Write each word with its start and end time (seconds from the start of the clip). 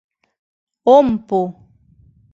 Ом 0.95 1.07
пу... 1.27 1.39